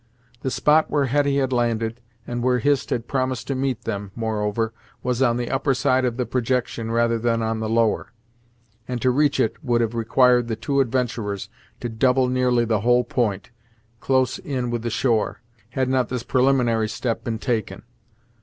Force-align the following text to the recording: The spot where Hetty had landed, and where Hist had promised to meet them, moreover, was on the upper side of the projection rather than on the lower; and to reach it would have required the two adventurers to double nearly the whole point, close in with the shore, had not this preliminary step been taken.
The 0.41 0.49
spot 0.49 0.89
where 0.89 1.05
Hetty 1.05 1.37
had 1.37 1.53
landed, 1.53 2.01
and 2.25 2.41
where 2.41 2.57
Hist 2.57 2.89
had 2.89 3.07
promised 3.07 3.45
to 3.45 3.53
meet 3.53 3.83
them, 3.83 4.11
moreover, 4.15 4.73
was 5.03 5.21
on 5.21 5.37
the 5.37 5.51
upper 5.51 5.75
side 5.75 6.05
of 6.05 6.17
the 6.17 6.25
projection 6.25 6.89
rather 6.89 7.19
than 7.19 7.43
on 7.43 7.59
the 7.59 7.69
lower; 7.69 8.11
and 8.87 8.99
to 9.03 9.11
reach 9.11 9.39
it 9.39 9.63
would 9.63 9.79
have 9.79 9.93
required 9.93 10.47
the 10.47 10.55
two 10.55 10.79
adventurers 10.79 11.49
to 11.81 11.87
double 11.87 12.27
nearly 12.29 12.65
the 12.65 12.81
whole 12.81 13.03
point, 13.03 13.51
close 13.99 14.39
in 14.39 14.71
with 14.71 14.81
the 14.81 14.89
shore, 14.89 15.43
had 15.69 15.87
not 15.87 16.09
this 16.09 16.23
preliminary 16.23 16.89
step 16.89 17.23
been 17.23 17.37
taken. 17.37 17.83